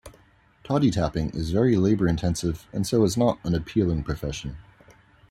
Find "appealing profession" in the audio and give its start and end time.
3.53-4.57